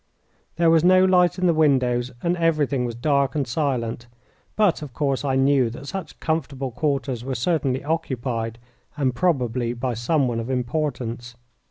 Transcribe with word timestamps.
There 0.55 0.71
was 0.71 0.83
no 0.83 1.05
light 1.05 1.37
in 1.37 1.45
the 1.45 1.53
windows, 1.53 2.09
and 2.23 2.35
everything 2.37 2.85
was 2.85 2.95
dark 2.95 3.35
and 3.35 3.47
silent, 3.47 4.07
but, 4.55 4.81
of 4.81 4.93
course, 4.93 5.23
I 5.23 5.35
knew 5.35 5.69
that 5.69 5.85
such 5.85 6.19
comfortable 6.19 6.71
quarters 6.71 7.23
were 7.23 7.35
certainly 7.35 7.83
occupied, 7.83 8.57
and 8.97 9.13
probably 9.13 9.73
by 9.73 9.93
someone 9.93 10.39
of 10.39 10.49
importance. 10.49 11.35